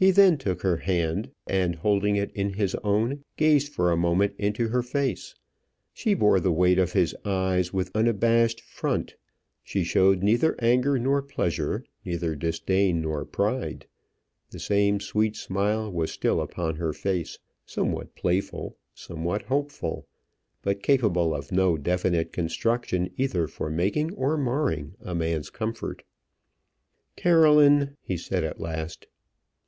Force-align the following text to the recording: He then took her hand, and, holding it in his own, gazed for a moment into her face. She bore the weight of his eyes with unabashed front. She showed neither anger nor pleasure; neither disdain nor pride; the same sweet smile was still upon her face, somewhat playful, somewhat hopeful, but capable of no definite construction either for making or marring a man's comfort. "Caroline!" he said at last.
He 0.00 0.12
then 0.12 0.38
took 0.38 0.62
her 0.62 0.76
hand, 0.76 1.32
and, 1.44 1.74
holding 1.74 2.14
it 2.14 2.30
in 2.32 2.52
his 2.54 2.76
own, 2.84 3.24
gazed 3.36 3.72
for 3.72 3.90
a 3.90 3.96
moment 3.96 4.36
into 4.38 4.68
her 4.68 4.80
face. 4.80 5.34
She 5.92 6.14
bore 6.14 6.38
the 6.38 6.52
weight 6.52 6.78
of 6.78 6.92
his 6.92 7.16
eyes 7.24 7.72
with 7.72 7.90
unabashed 7.96 8.60
front. 8.60 9.16
She 9.64 9.82
showed 9.82 10.22
neither 10.22 10.54
anger 10.60 11.00
nor 11.00 11.20
pleasure; 11.20 11.82
neither 12.04 12.36
disdain 12.36 13.00
nor 13.02 13.24
pride; 13.24 13.88
the 14.50 14.60
same 14.60 15.00
sweet 15.00 15.34
smile 15.34 15.90
was 15.90 16.12
still 16.12 16.40
upon 16.40 16.76
her 16.76 16.92
face, 16.92 17.40
somewhat 17.66 18.14
playful, 18.14 18.76
somewhat 18.94 19.42
hopeful, 19.46 20.06
but 20.62 20.80
capable 20.80 21.34
of 21.34 21.50
no 21.50 21.76
definite 21.76 22.32
construction 22.32 23.10
either 23.16 23.48
for 23.48 23.68
making 23.68 24.14
or 24.14 24.36
marring 24.36 24.94
a 25.00 25.12
man's 25.16 25.50
comfort. 25.50 26.04
"Caroline!" 27.16 27.96
he 28.00 28.16
said 28.16 28.44
at 28.44 28.60
last. 28.60 29.08